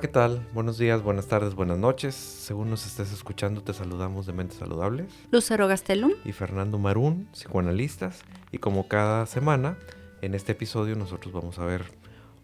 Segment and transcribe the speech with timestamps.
[0.00, 0.48] Hola, ¿qué tal?
[0.54, 2.14] Buenos días, buenas tardes, buenas noches.
[2.14, 5.12] Según nos estés escuchando, te saludamos de Mentes Saludables.
[5.30, 6.12] Lucero Gastelum.
[6.24, 8.22] Y Fernando Marún, psicoanalistas.
[8.50, 9.76] Y como cada semana,
[10.22, 11.84] en este episodio nosotros vamos a ver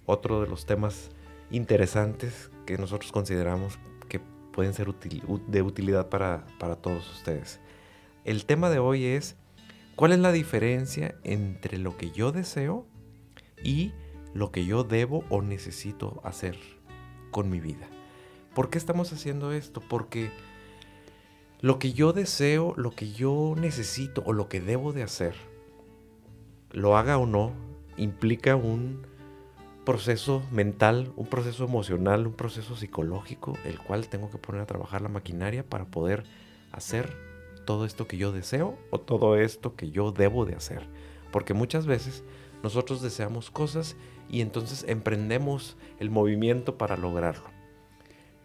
[0.05, 1.09] otro de los temas
[1.51, 3.79] interesantes que nosotros consideramos
[4.11, 4.21] que
[4.53, 7.59] pueden ser de utilidad para, para todos ustedes.
[8.27, 9.35] El tema de hoy es,
[9.95, 12.87] ¿cuál es la diferencia entre lo que yo deseo
[13.65, 13.95] y
[14.35, 16.76] lo que yo debo o necesito hacer
[17.31, 17.89] con mi vida.
[18.55, 19.81] ¿Por qué estamos haciendo esto?
[19.81, 20.31] Porque
[21.61, 25.35] lo que yo deseo, lo que yo necesito o lo que debo de hacer,
[26.71, 27.53] lo haga o no,
[27.97, 29.07] implica un
[29.85, 35.01] proceso mental, un proceso emocional, un proceso psicológico, el cual tengo que poner a trabajar
[35.01, 36.25] la maquinaria para poder
[36.73, 37.17] hacer
[37.65, 40.89] todo esto que yo deseo o todo esto que yo debo de hacer.
[41.31, 42.25] Porque muchas veces
[42.63, 43.97] nosotros deseamos cosas
[44.29, 47.51] y entonces emprendemos el movimiento para lograrlo.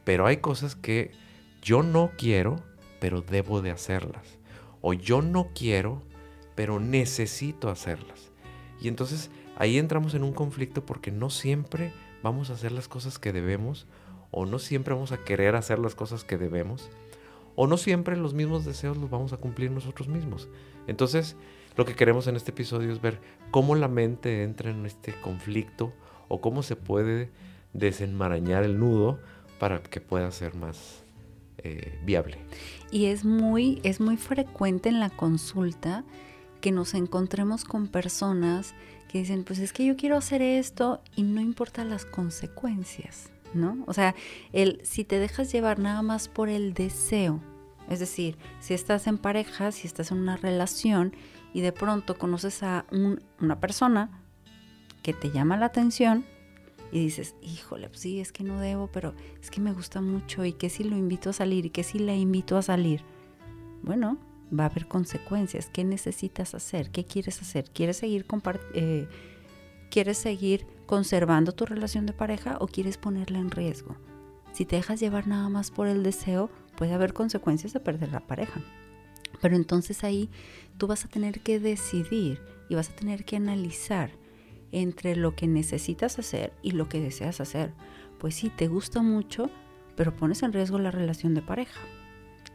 [0.03, 1.11] Pero hay cosas que
[1.61, 2.57] yo no quiero,
[2.99, 4.39] pero debo de hacerlas.
[4.81, 6.01] O yo no quiero,
[6.55, 8.31] pero necesito hacerlas.
[8.81, 13.19] Y entonces ahí entramos en un conflicto porque no siempre vamos a hacer las cosas
[13.19, 13.87] que debemos,
[14.31, 16.89] o no siempre vamos a querer hacer las cosas que debemos,
[17.55, 20.47] o no siempre los mismos deseos los vamos a cumplir nosotros mismos.
[20.87, 21.35] Entonces,
[21.75, 23.19] lo que queremos en este episodio es ver
[23.51, 25.93] cómo la mente entra en este conflicto
[26.27, 27.29] o cómo se puede
[27.73, 29.19] desenmarañar el nudo
[29.59, 31.03] para que pueda ser más
[31.59, 32.37] eh, viable.
[32.91, 36.03] Y es muy, es muy frecuente en la consulta
[36.59, 38.73] que nos encontremos con personas
[39.07, 43.83] que dicen, pues es que yo quiero hacer esto y no importa las consecuencias, ¿no?
[43.87, 44.15] O sea,
[44.53, 47.41] el, si te dejas llevar nada más por el deseo,
[47.89, 51.13] es decir, si estás en pareja, si estás en una relación
[51.53, 54.23] y de pronto conoces a una persona
[55.03, 56.25] que te llama la atención
[56.91, 60.43] y dices, híjole, pues sí, es que no debo, pero es que me gusta mucho
[60.43, 63.01] y que si lo invito a salir y que si la invito a salir.
[63.81, 64.17] Bueno,
[64.57, 65.69] va a haber consecuencias.
[65.71, 66.91] ¿Qué necesitas hacer?
[66.91, 67.69] ¿Qué quieres hacer?
[67.71, 68.25] ¿Quieres seguir,
[68.73, 69.07] eh,
[69.89, 73.95] ¿Quieres seguir conservando tu relación de pareja o quieres ponerla en riesgo?
[74.51, 78.19] Si te dejas llevar nada más por el deseo, puede haber consecuencias de perder la
[78.19, 78.61] pareja.
[79.39, 80.29] Pero entonces ahí
[80.77, 84.11] tú vas a tener que decidir y vas a tener que analizar
[84.71, 87.71] entre lo que necesitas hacer y lo que deseas hacer.
[88.17, 89.49] Pues sí, te gusta mucho,
[89.95, 91.81] pero pones en riesgo la relación de pareja.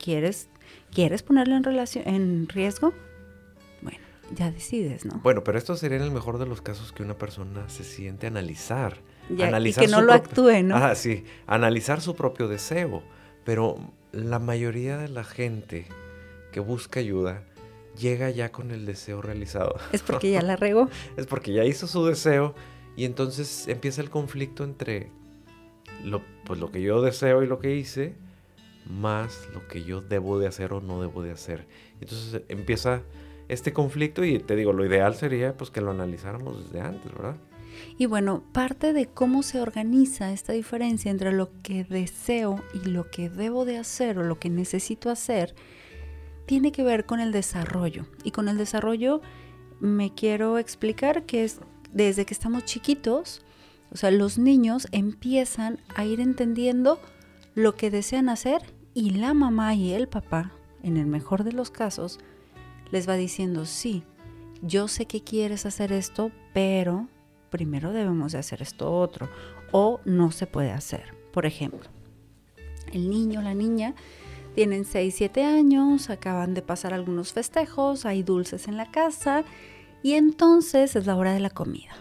[0.03, 0.49] ¿Quieres,
[0.93, 2.93] ¿quieres ponerla en, relación, en riesgo?
[3.83, 3.99] Bueno,
[4.35, 5.21] ya decides, ¿no?
[5.23, 8.27] Bueno, pero esto sería en el mejor de los casos que una persona se siente
[8.27, 8.99] a analizar.
[9.29, 10.77] y que no lo actúe, ¿no?
[10.77, 13.03] Ah, sí, analizar su propio deseo.
[13.45, 13.77] Pero
[14.13, 15.87] la mayoría de la gente
[16.57, 17.43] que busca ayuda
[17.99, 19.77] llega ya con el deseo realizado.
[19.93, 20.89] Es porque ya la regó.
[21.19, 22.55] es porque ya hizo su deseo
[22.97, 25.11] y entonces empieza el conflicto entre
[26.03, 28.15] lo, pues, lo que yo deseo y lo que hice
[28.87, 31.67] más lo que yo debo de hacer o no debo de hacer.
[32.01, 33.03] Entonces empieza
[33.49, 37.37] este conflicto y te digo, lo ideal sería pues que lo analizáramos desde antes, ¿verdad?
[37.99, 43.11] Y bueno, parte de cómo se organiza esta diferencia entre lo que deseo y lo
[43.11, 45.55] que debo de hacer o lo que necesito hacer
[46.47, 48.07] tiene que ver con el desarrollo.
[48.25, 49.21] Y con el desarrollo
[49.81, 51.61] me quiero explicar que es
[51.93, 53.43] desde que estamos chiquitos,
[53.91, 57.01] o sea, los niños empiezan a ir entendiendo
[57.55, 58.63] lo que desean hacer
[58.95, 60.53] y la mamá y el papá,
[60.83, 62.19] en el mejor de los casos,
[62.91, 64.03] les va diciendo, sí,
[64.63, 67.09] yo sé que quieres hacer esto, pero
[67.51, 69.29] primero debemos de hacer esto otro,
[69.73, 71.15] o no se puede hacer.
[71.33, 71.89] Por ejemplo,
[72.93, 73.95] el niño, la niña,
[74.57, 79.45] tienen 6, 7 años, acaban de pasar algunos festejos, hay dulces en la casa
[80.03, 81.93] y entonces es la hora de la comida.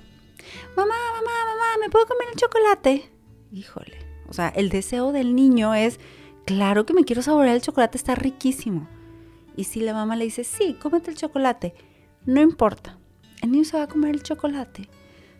[0.77, 3.11] Mamá, mamá, mamá, ¿me puedo comer el chocolate?
[3.51, 3.97] Híjole,
[4.29, 5.99] o sea, el deseo del niño es,
[6.45, 8.87] claro que me quiero saborear el chocolate, está riquísimo.
[9.57, 11.73] Y si la mamá le dice, sí, cómete el chocolate,
[12.25, 12.97] no importa,
[13.41, 14.87] el niño se va a comer el chocolate,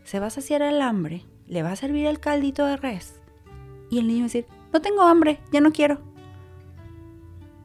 [0.04, 3.22] se va a saciar el hambre, le va a servir el caldito de res.
[3.90, 6.14] Y el niño va a decir, no tengo hambre, ya no quiero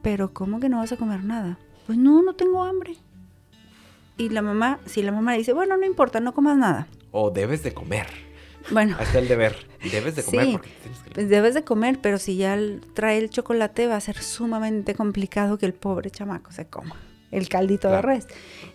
[0.01, 1.57] pero ¿cómo que no vas a comer nada?
[1.85, 2.95] Pues no, no tengo hambre.
[4.17, 6.87] Y la mamá, si la mamá le dice, bueno, no importa, no comas nada.
[7.11, 8.07] O debes de comer.
[8.69, 8.95] Bueno.
[8.99, 9.55] Hasta el deber.
[9.91, 11.11] Debes de comer porque tienes que...
[11.11, 12.57] Pues debes de comer, pero si ya
[12.93, 16.95] trae el chocolate va a ser sumamente complicado que el pobre chamaco se coma
[17.31, 18.27] el caldito de res.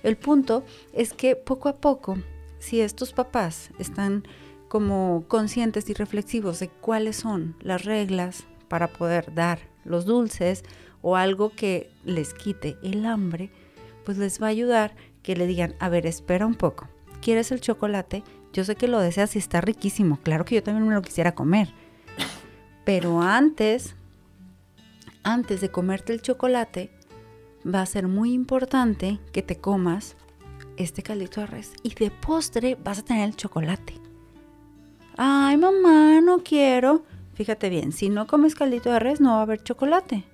[0.03, 2.19] El punto es que poco a poco,
[2.59, 4.27] si estos papás están
[4.69, 10.65] como conscientes y reflexivos de cuáles son las reglas para poder dar los dulces
[11.09, 13.49] o algo que les quite el hambre,
[14.05, 16.89] pues les va a ayudar que le digan, a ver, espera un poco,
[17.23, 18.25] ¿quieres el chocolate?
[18.53, 21.37] Yo sé que lo deseas y está riquísimo, claro que yo también me lo quisiera
[21.37, 21.69] comer.
[22.85, 23.95] Pero antes,
[25.23, 26.91] antes de comerte el chocolate,
[27.65, 30.17] va a ser muy importante que te comas
[30.77, 33.95] este caldito de res y de postre vas a tener el chocolate.
[35.17, 37.05] Ay, mamá, no quiero.
[37.35, 40.25] Fíjate bien, si no comes caldito de res no va a haber chocolate.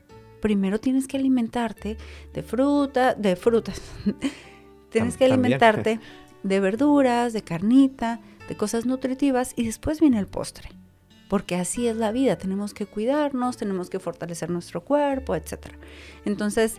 [0.43, 1.97] Primero tienes que alimentarte
[2.35, 3.81] de fruta, de frutas.
[4.91, 6.01] tienes que alimentarte
[6.43, 10.69] de verduras, de carnita, de cosas nutritivas y después viene el postre.
[11.29, 15.69] Porque así es la vida, tenemos que cuidarnos, tenemos que fortalecer nuestro cuerpo, etc.
[16.25, 16.79] Entonces,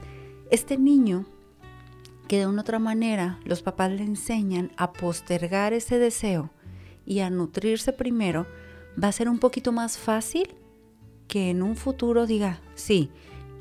[0.51, 1.25] este niño
[2.27, 6.51] que de una otra manera los papás le enseñan a postergar ese deseo
[7.06, 8.45] y a nutrirse primero,
[9.01, 10.54] va a ser un poquito más fácil
[11.27, 13.10] que en un futuro diga, sí,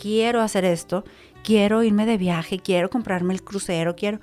[0.02, 1.04] quiero hacer esto,
[1.44, 4.18] quiero irme de viaje, quiero comprarme el crucero, quiero,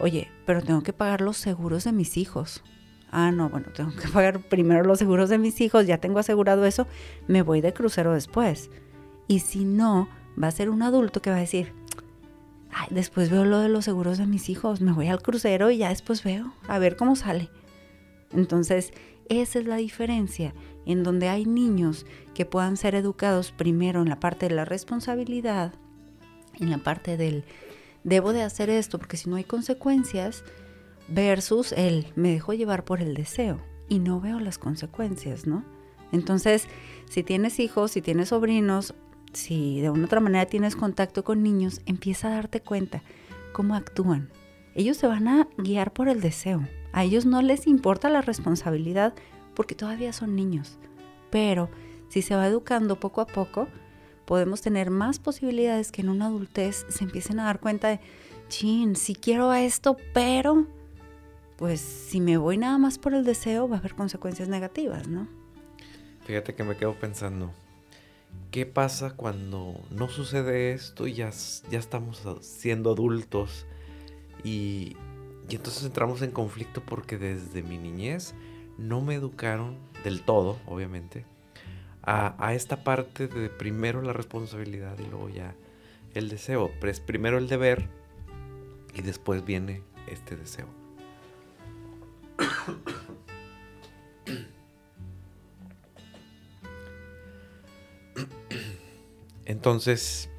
[0.00, 2.64] oye, pero tengo que pagar los seguros de mis hijos.
[3.12, 6.66] Ah, no, bueno, tengo que pagar primero los seguros de mis hijos, ya tengo asegurado
[6.66, 6.88] eso,
[7.28, 8.70] me voy de crucero después.
[9.28, 10.08] Y si no,
[10.42, 11.74] va a ser un adulto que va a decir,
[12.72, 15.78] Ay, después veo lo de los seguros de mis hijos, me voy al crucero y
[15.78, 17.50] ya después veo, a ver cómo sale.
[18.32, 18.92] Entonces,
[19.28, 20.54] esa es la diferencia
[20.90, 25.72] en donde hay niños que puedan ser educados primero en la parte de la responsabilidad,
[26.58, 27.44] en la parte del
[28.04, 30.44] debo de hacer esto porque si no hay consecuencias,
[31.08, 35.64] versus el me dejo llevar por el deseo y no veo las consecuencias, ¿no?
[36.12, 36.66] Entonces,
[37.08, 38.94] si tienes hijos, si tienes sobrinos,
[39.32, 43.02] si de una otra manera tienes contacto con niños, empieza a darte cuenta
[43.52, 44.30] cómo actúan.
[44.74, 46.66] Ellos se van a guiar por el deseo.
[46.92, 49.14] A ellos no les importa la responsabilidad
[49.60, 50.78] porque todavía son niños.
[51.28, 51.68] Pero
[52.08, 53.68] si se va educando poco a poco,
[54.24, 58.00] podemos tener más posibilidades que en una adultez se empiecen a dar cuenta de,
[58.48, 60.66] chin, si quiero esto, pero
[61.58, 65.28] pues si me voy nada más por el deseo va a haber consecuencias negativas, ¿no?
[66.24, 67.52] Fíjate que me quedo pensando,
[68.50, 71.32] ¿qué pasa cuando no sucede esto y ya,
[71.70, 73.66] ya estamos siendo adultos?
[74.42, 74.96] Y,
[75.50, 78.32] y entonces entramos en conflicto porque desde mi niñez
[78.80, 81.26] no me educaron del todo, obviamente,
[82.02, 85.54] a, esta parte de primero la responsabilidad y luego ya
[86.14, 86.70] el deseo.
[86.80, 87.88] Pero primero el deber
[88.94, 90.66] y después viene este deseo.
[99.44, 100.30] Entonces,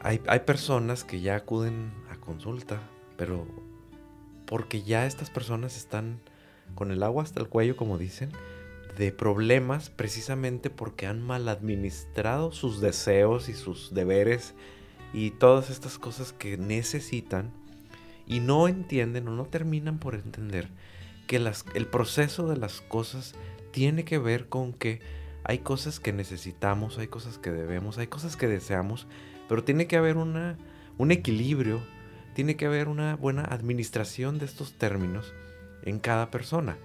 [0.00, 2.80] hay, hay, personas que ya acuden a consulta,
[3.16, 3.46] pero
[4.44, 6.20] porque ya estas personas están
[6.74, 8.30] con el agua hasta el cuello, como dicen,
[8.96, 14.54] de problemas precisamente porque han mal administrado sus deseos y sus deberes
[15.12, 17.52] y todas estas cosas que necesitan
[18.26, 20.68] y no entienden o no terminan por entender
[21.26, 21.36] que
[21.74, 23.34] el proceso de las cosas
[23.70, 25.00] tiene que ver con que
[25.44, 29.06] hay cosas que necesitamos, hay cosas que debemos, hay cosas que deseamos,
[29.48, 30.56] pero tiene que haber una,
[30.98, 31.80] un equilibrio,
[32.34, 35.32] tiene que haber una buena administración de estos términos
[35.86, 36.76] en cada persona.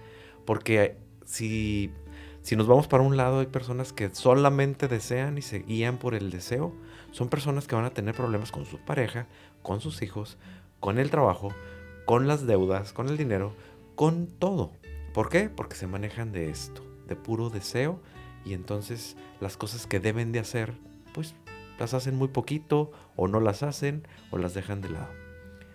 [0.46, 0.96] Porque
[1.26, 1.92] si,
[2.40, 6.14] si nos vamos para un lado, hay personas que solamente desean y se guían por
[6.14, 6.72] el deseo.
[7.10, 9.26] Son personas que van a tener problemas con su pareja,
[9.60, 10.38] con sus hijos,
[10.80, 11.52] con el trabajo,
[12.06, 13.54] con las deudas, con el dinero,
[13.94, 14.72] con todo.
[15.12, 15.50] ¿Por qué?
[15.50, 18.00] Porque se manejan de esto, de puro deseo
[18.44, 20.72] y entonces las cosas que deben de hacer,
[21.12, 21.34] pues
[21.78, 25.12] las hacen muy poquito o no las hacen o las dejan de lado.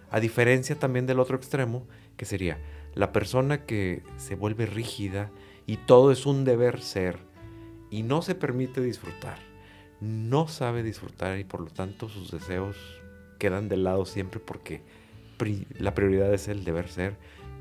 [0.10, 1.86] A diferencia también del otro extremo,
[2.16, 2.60] que sería
[2.98, 5.30] la persona que se vuelve rígida
[5.68, 7.20] y todo es un deber ser
[7.92, 9.38] y no se permite disfrutar,
[10.02, 12.76] no sabe disfrutar y por lo tanto sus deseos
[13.38, 14.82] quedan de lado siempre porque
[15.78, 17.18] la prioridad es el deber ser,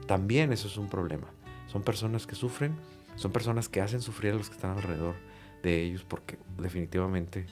[0.07, 1.27] también eso es un problema.
[1.67, 2.75] Son personas que sufren,
[3.17, 5.17] son personas que hacen sufrir a los que están alrededor
[5.63, 7.45] de ellos porque definitivamente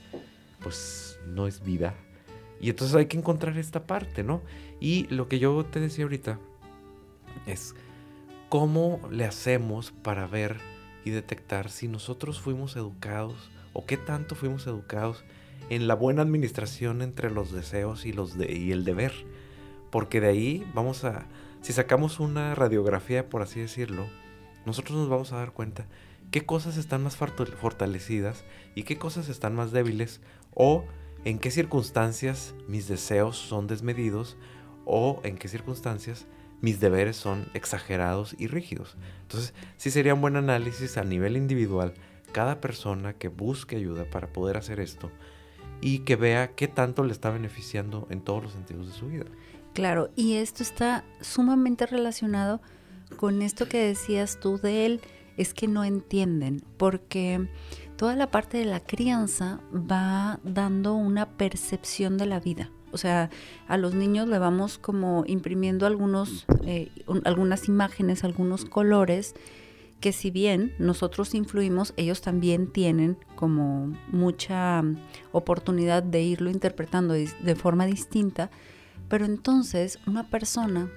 [0.63, 1.95] pues no es vida.
[2.63, 4.41] Y entonces hay que encontrar esta parte, ¿no?
[4.81, 6.39] Y lo que yo te decía ahorita,
[7.47, 7.75] es
[8.49, 10.59] cómo le hacemos para ver
[11.05, 15.25] y detectar si nosotros fuimos educados o qué tanto fuimos educados
[15.71, 19.13] en la buena administración entre los deseos y, los de, y el deber.
[19.91, 21.27] Porque de ahí vamos a,
[21.61, 24.07] si sacamos una radiografía, por así decirlo,
[24.67, 25.87] nosotros nos vamos a dar cuenta
[26.31, 30.21] qué cosas están más fortalecidas y qué cosas están más débiles
[30.55, 30.85] o
[31.25, 34.37] en qué circunstancias mis deseos son desmedidos
[34.85, 36.27] o en qué circunstancias
[36.61, 38.97] mis deberes son exagerados y rígidos.
[39.23, 41.95] Entonces, sí sería un buen análisis a nivel individual
[42.33, 45.11] cada persona que busque ayuda para poder hacer esto
[45.81, 49.27] y que vea qué tanto le está beneficiando en todos los sentidos de su vida.
[49.73, 52.61] Claro, y esto está sumamente relacionado
[53.17, 55.01] con esto que decías tú de él,
[55.37, 57.49] es que no entienden, porque
[57.97, 62.71] toda la parte de la crianza va dando una percepción de la vida.
[62.95, 63.29] O sea,
[63.69, 66.91] a los niños le vamos como imprimiendo algunos, eh,
[67.25, 69.35] algunas imágenes, algunos colores,
[70.01, 74.83] que si bien nosotros influimos, ellos también tienen como mucha
[75.33, 78.51] oportunidad de irlo interpretando de forma distinta.
[79.09, 80.89] Pero entonces una persona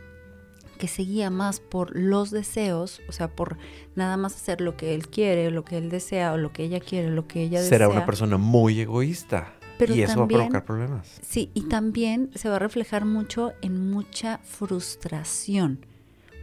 [0.77, 3.57] que se guía más por los deseos, o sea, por
[3.95, 6.79] nada más hacer lo que él quiere, lo que él desea, o lo que ella
[6.79, 7.77] quiere, lo que ella desea.
[7.77, 9.53] Será una persona muy egoísta.
[9.79, 11.19] Y eso va a provocar problemas.
[11.21, 15.85] Sí, y también se va a reflejar mucho en mucha frustración.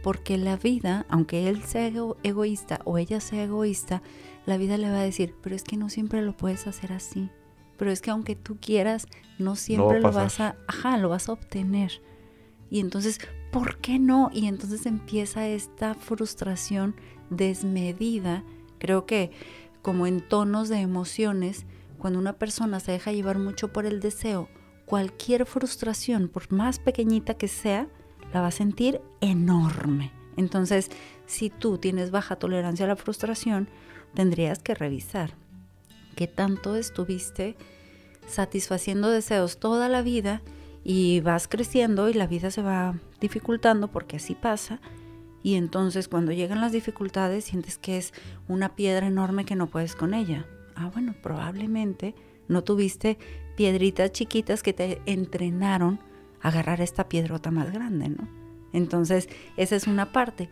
[0.03, 1.91] Porque la vida, aunque él sea
[2.23, 4.03] egoísta o ella sea egoísta,
[4.45, 7.29] la vida le va a decir, pero es que no siempre lo puedes hacer así.
[7.77, 9.07] Pero es que aunque tú quieras,
[9.39, 12.01] no siempre lo vas a, ajá, lo vas a obtener.
[12.69, 13.19] Y entonces,
[13.51, 14.29] ¿por qué no?
[14.31, 16.95] Y entonces empieza esta frustración
[17.29, 18.43] desmedida,
[18.77, 19.31] creo que
[19.81, 21.65] como en tonos de emociones,
[22.05, 24.47] cuando una persona se deja llevar mucho por el deseo,
[24.85, 27.87] cualquier frustración, por más pequeñita que sea,
[28.31, 30.11] la va a sentir enorme.
[30.37, 30.91] Entonces,
[31.25, 33.69] si tú tienes baja tolerancia a la frustración,
[34.13, 35.33] tendrías que revisar
[36.15, 37.57] qué tanto estuviste
[38.27, 40.43] satisfaciendo deseos toda la vida
[40.83, 44.79] y vas creciendo y la vida se va dificultando porque así pasa.
[45.41, 48.13] Y entonces cuando llegan las dificultades sientes que es
[48.47, 50.45] una piedra enorme que no puedes con ella.
[50.75, 52.15] Ah, bueno, probablemente
[52.47, 53.17] no tuviste
[53.55, 55.99] piedritas chiquitas que te entrenaron
[56.41, 58.27] a agarrar esta piedrota más grande, ¿no?
[58.73, 60.49] Entonces, esa es una parte.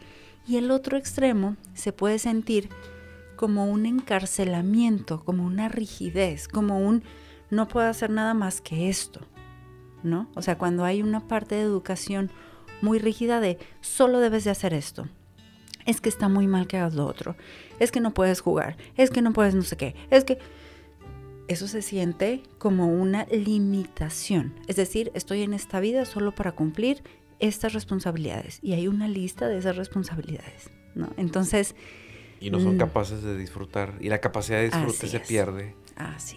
[0.47, 2.69] Y el otro extremo se puede sentir
[3.35, 7.03] como un encarcelamiento, como una rigidez, como un
[7.49, 9.21] no puedo hacer nada más que esto.
[10.03, 10.29] ¿no?
[10.35, 12.29] O sea, cuando hay una parte de educación
[12.81, 15.07] muy rígida de solo debes de hacer esto.
[15.85, 17.35] Es que está muy mal que hagas lo otro.
[17.79, 18.77] Es que no puedes jugar.
[18.97, 19.95] Es que no puedes no sé qué.
[20.09, 20.39] Es que
[21.47, 24.53] eso se siente como una limitación.
[24.67, 27.03] Es decir, estoy en esta vida solo para cumplir
[27.39, 28.59] estas responsabilidades.
[28.61, 31.09] Y hay una lista de esas responsabilidades, ¿no?
[31.17, 31.75] Entonces...
[32.39, 33.95] Y no son mm, capaces de disfrutar.
[34.01, 35.75] Y la capacidad de disfrute se pierde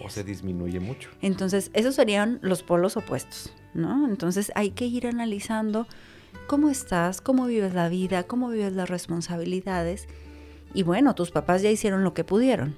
[0.01, 1.09] o se disminuye mucho.
[1.21, 4.07] Entonces, esos serían los polos opuestos, ¿no?
[4.07, 5.87] Entonces, hay que ir analizando
[6.47, 10.07] cómo estás, cómo vives la vida, cómo vives las responsabilidades.
[10.73, 12.75] Y bueno, tus papás ya hicieron lo que pudieron.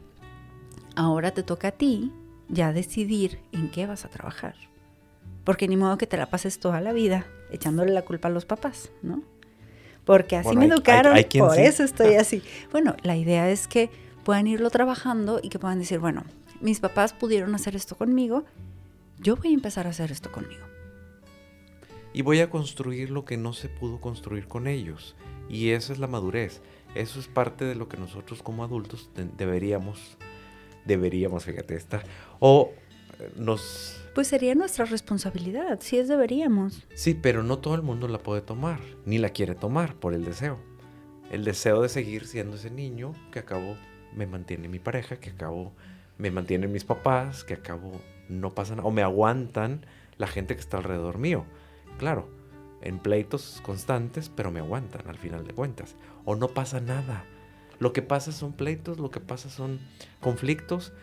[0.96, 2.12] Ahora te toca a ti
[2.50, 4.56] ya decidir en qué vas a trabajar.
[5.44, 8.46] Porque ni modo que te la pases toda la vida echándole la culpa a los
[8.46, 9.24] papás, ¿no?
[10.06, 12.41] Porque así me educaron, por eso estoy así.
[12.72, 13.89] Bueno, la idea es que
[14.24, 16.24] puedan irlo trabajando y que puedan decir, bueno,
[16.62, 18.44] mis papás pudieron hacer esto conmigo,
[19.20, 20.68] yo voy a empezar a hacer esto conmigo.
[22.13, 25.16] Y voy a construir lo que no se pudo construir con ellos.
[25.48, 26.62] Y esa es la madurez.
[26.96, 30.18] Eso es parte de lo que nosotros como adultos deberíamos,
[30.86, 32.04] deberíamos, fíjate, estar.
[32.39, 32.72] O
[33.20, 34.01] eh, nos...
[34.16, 36.86] Pues sería nuestra responsabilidad, si es deberíamos.
[36.96, 40.25] Sí, pero no todo el mundo la puede tomar, ni la quiere tomar por el
[40.25, 40.60] deseo.
[41.32, 43.78] El deseo de seguir siendo ese niño que acabo
[44.16, 45.74] me mantiene mi pareja, que acabo
[46.18, 47.92] me mantienen mis papás, que acabo
[48.28, 49.86] no pasa nada, o me aguantan
[50.18, 51.46] la gente que está alrededor mío.
[52.00, 52.29] Claro,
[52.82, 55.96] en pleitos constantes, pero me aguantan al final de cuentas.
[56.24, 57.25] O no pasa nada.
[57.77, 59.79] Lo que pasa son pleitos, lo que pasa son
[60.22, 60.94] conflictos,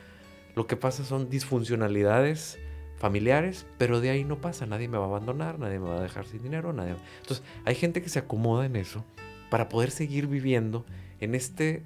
[0.54, 2.58] lo que pasa son disfuncionalidades
[2.96, 6.02] familiares, pero de ahí no pasa, nadie me va a abandonar, nadie me va a
[6.02, 6.96] dejar sin dinero, nadie.
[7.20, 9.04] Entonces, hay gente que se acomoda en eso
[9.50, 10.86] para poder seguir viviendo
[11.20, 11.84] en este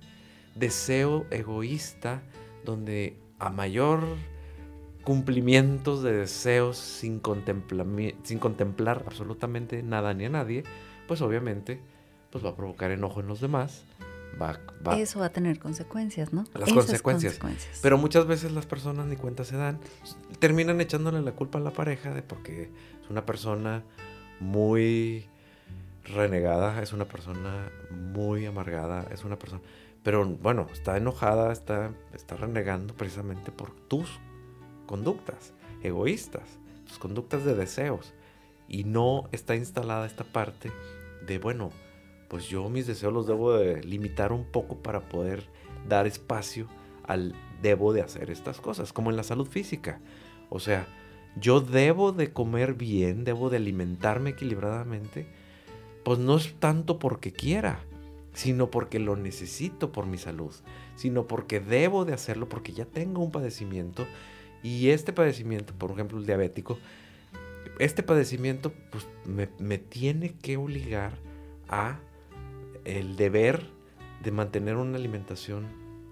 [0.54, 2.22] deseo egoísta
[2.64, 4.04] donde a mayor
[5.04, 7.22] cumplimientos de deseos sin,
[8.22, 10.64] sin contemplar absolutamente nada ni a nadie,
[11.08, 11.80] pues obviamente
[12.30, 13.84] pues va a provocar enojo en los demás.
[14.40, 14.58] Va,
[14.96, 16.44] Eso va a tener consecuencias, ¿no?
[16.54, 17.34] Las consecuencias.
[17.34, 17.80] consecuencias.
[17.82, 19.80] Pero muchas veces las personas ni cuenta se dan.
[20.38, 22.70] Terminan echándole la culpa a la pareja de porque
[23.02, 23.82] es una persona
[24.38, 25.26] muy
[26.04, 29.62] renegada, es una persona muy amargada, es una persona...
[30.02, 34.20] Pero bueno, está enojada, está, está renegando precisamente por tus
[34.90, 35.54] conductas
[35.84, 38.12] egoístas, tus conductas de deseos.
[38.66, 40.72] Y no está instalada esta parte
[41.24, 41.70] de, bueno,
[42.28, 45.44] pues yo mis deseos los debo de limitar un poco para poder
[45.88, 46.66] dar espacio
[47.04, 50.00] al debo de hacer estas cosas, como en la salud física.
[50.48, 50.88] O sea,
[51.36, 55.28] yo debo de comer bien, debo de alimentarme equilibradamente,
[56.04, 57.80] pues no es tanto porque quiera,
[58.32, 60.52] sino porque lo necesito por mi salud,
[60.96, 64.06] sino porque debo de hacerlo porque ya tengo un padecimiento
[64.62, 66.78] y este padecimiento, por ejemplo el diabético,
[67.78, 71.12] este padecimiento pues, me, me tiene que obligar
[71.68, 71.98] a
[72.84, 73.62] el deber
[74.22, 75.66] de mantener una alimentación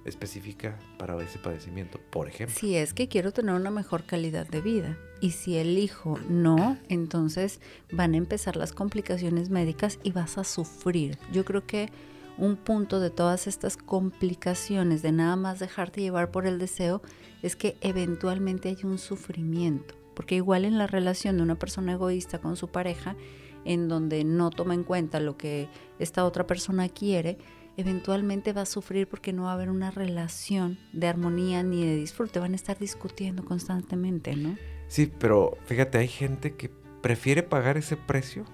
[0.05, 2.57] específica para ese padecimiento, por ejemplo.
[2.59, 7.61] Si es que quiero tener una mejor calidad de vida y si elijo no, entonces
[7.93, 11.19] van a empezar las complicaciones médicas y vas a sufrir.
[11.33, 11.91] Yo creo que
[12.39, 17.03] un punto de todas estas complicaciones de nada más dejarte llevar por el deseo
[17.43, 22.39] es que eventualmente hay un sufrimiento, porque igual en la relación de una persona egoísta
[22.39, 23.17] con su pareja,
[23.65, 25.69] en donde no toma en cuenta lo que
[25.99, 27.39] esta otra persona quiere,
[27.77, 31.97] eventualmente va a sufrir porque no va a haber una relación de armonía ni de
[31.97, 34.57] disfrute, van a estar discutiendo constantemente, ¿no?
[34.87, 36.71] Sí, pero fíjate, hay gente que
[37.03, 38.45] prefiere pagar ese precio,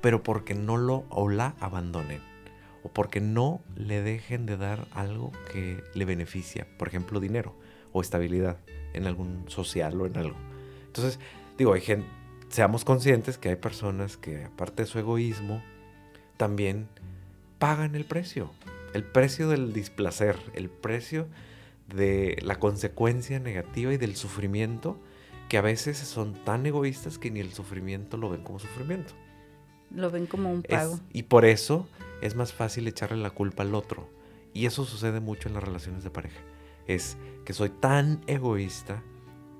[0.00, 2.35] pero porque no lo o la abandonen
[2.92, 7.54] porque no le dejen de dar algo que le beneficia, por ejemplo, dinero
[7.92, 8.58] o estabilidad
[8.92, 10.36] en algún social o en algo.
[10.86, 11.18] Entonces,
[11.58, 11.82] digo, hay
[12.48, 15.62] seamos conscientes que hay personas que aparte de su egoísmo,
[16.36, 16.88] también
[17.58, 18.50] pagan el precio,
[18.92, 21.26] el precio del displacer, el precio
[21.94, 24.98] de la consecuencia negativa y del sufrimiento
[25.48, 29.14] que a veces son tan egoístas que ni el sufrimiento lo ven como sufrimiento.
[29.90, 30.98] Lo ven como un pago.
[31.12, 31.86] y por eso
[32.20, 34.08] es más fácil echarle la culpa al otro.
[34.52, 36.40] Y eso sucede mucho en las relaciones de pareja.
[36.86, 39.02] Es que soy tan egoísta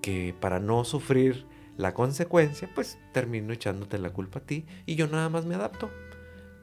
[0.01, 5.07] que para no sufrir la consecuencia, pues termino echándote la culpa a ti y yo
[5.07, 5.91] nada más me adapto.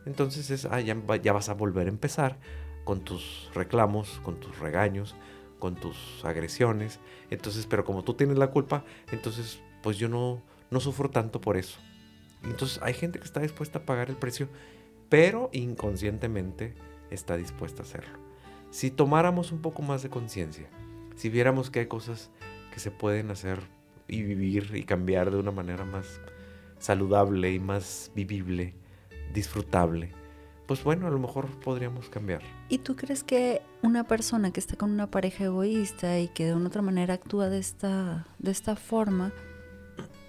[0.05, 2.39] Entonces es, ah, ya, ya vas a volver a empezar
[2.83, 5.15] con tus reclamos, con tus regaños,
[5.59, 6.99] con tus agresiones.
[7.29, 10.41] Entonces, pero como tú tienes la culpa, entonces pues yo no,
[10.71, 11.79] no sufro tanto por eso.
[12.43, 14.49] Entonces hay gente que está dispuesta a pagar el precio
[15.13, 16.73] pero inconscientemente
[17.11, 18.17] está dispuesta a hacerlo.
[18.71, 20.67] Si tomáramos un poco más de conciencia,
[21.15, 22.31] si viéramos que hay cosas
[22.73, 23.59] que se pueden hacer
[24.07, 26.19] y vivir y cambiar de una manera más
[26.79, 28.73] saludable y más vivible,
[29.35, 30.09] disfrutable,
[30.65, 32.41] pues bueno, a lo mejor podríamos cambiar.
[32.67, 36.55] ¿Y tú crees que una persona que está con una pareja egoísta y que de
[36.55, 39.31] una otra manera actúa de esta, de esta forma,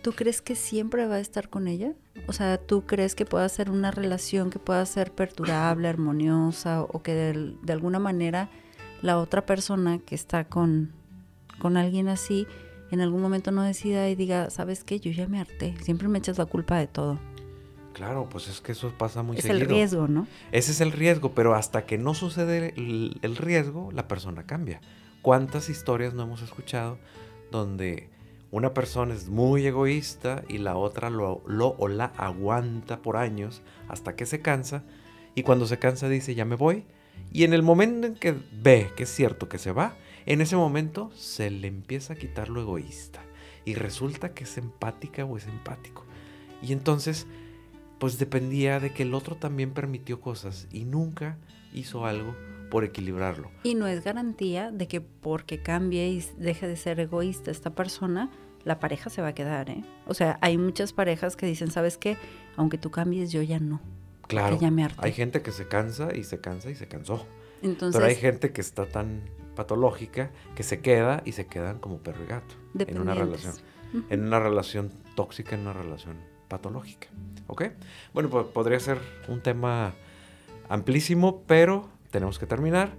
[0.04, 1.94] ¿tú crees que siempre va a estar con ella?
[2.26, 7.02] O sea, ¿tú crees que pueda ser una relación que pueda ser perdurable, armoniosa o
[7.02, 8.50] que de, alguna manera
[9.00, 10.92] la otra persona que está con,
[11.58, 12.46] con alguien así
[12.90, 15.00] en algún momento no decida y diga, ¿sabes qué?
[15.00, 17.18] Yo ya me harté, siempre me echas la culpa de todo.
[17.94, 19.56] Claro, pues es que eso pasa muy seguido.
[19.56, 20.26] Es el riesgo, ¿no?
[20.52, 24.82] Ese es el riesgo, pero hasta que no sucede el, el riesgo, la persona cambia.
[25.22, 26.98] ¿Cuántas historias no hemos escuchado
[27.50, 28.10] donde
[28.54, 34.14] una persona es muy egoísta y la otra lo, o la aguanta por años hasta
[34.14, 34.84] que se cansa
[35.34, 36.84] y cuando se cansa dice ya me voy
[37.32, 40.54] y en el momento en que ve que es cierto que se va, en ese
[40.54, 43.20] momento se le empieza a quitar lo egoísta
[43.64, 46.04] y resulta que es empática o es empático.
[46.62, 47.26] Y entonces
[47.98, 51.38] pues dependía de que el otro también permitió cosas y nunca
[51.72, 52.36] hizo algo
[52.70, 53.50] por equilibrarlo.
[53.64, 58.30] Y no es garantía de que porque cambie y deje de ser egoísta esta persona,
[58.64, 59.84] la pareja se va a quedar, ¿eh?
[60.06, 62.16] O sea, hay muchas parejas que dicen, ¿sabes qué?
[62.56, 63.80] Aunque tú cambies, yo ya no.
[64.26, 64.58] Claro.
[64.58, 67.26] Ya me Hay gente que se cansa y se cansa y se cansó.
[67.62, 69.22] Entonces, Pero hay gente que está tan
[69.54, 73.54] patológica que se queda y se quedan como perro y gato en una relación.
[74.10, 76.16] En una relación tóxica, en una relación
[76.48, 77.08] patológica.
[77.46, 77.64] ¿Ok?
[78.12, 78.98] Bueno, pues podría ser
[79.28, 79.92] un tema
[80.68, 82.90] amplísimo, pero tenemos que terminar.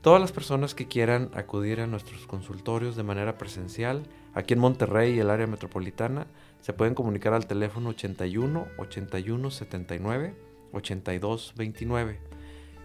[0.00, 5.14] Todas las personas que quieran acudir a nuestros consultorios de manera presencial, Aquí en Monterrey
[5.14, 6.26] y el área metropolitana
[6.60, 10.34] se pueden comunicar al teléfono 81 81 79
[10.72, 12.20] 82 29.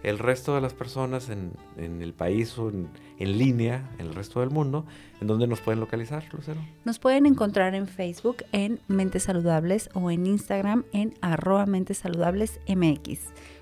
[0.02, 4.50] El resto de las personas en, el país o en, línea, en el resto del
[4.50, 4.84] mundo,
[5.20, 6.60] ¿en dónde nos pueden localizar, Lucero?
[6.84, 12.60] Nos pueden encontrar en Facebook en Mentes Saludables o en Instagram en arroba Mentes Saludables
[12.68, 13.20] MX.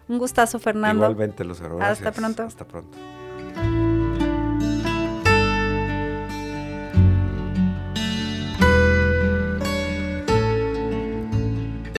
[0.08, 1.04] Un gustazo, Fernando.
[1.04, 1.80] Igualmente, Lucero.
[1.80, 2.42] Hasta pronto.
[2.42, 2.98] Hasta pronto.